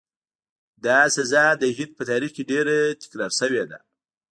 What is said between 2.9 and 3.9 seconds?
تکرار شوې ده.